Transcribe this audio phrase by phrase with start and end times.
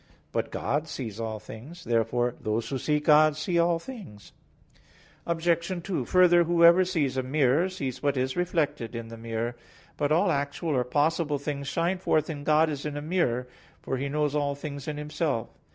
[0.31, 1.83] But God sees all things.
[1.83, 4.31] Therefore those who see God see all things.
[5.27, 5.75] Obj.
[5.83, 9.55] 2: Further, whoever sees a mirror, sees what is reflected in the mirror.
[9.97, 13.47] But all actual or possible things shine forth in God as in a mirror;
[13.83, 15.49] for He knows all things in Himself.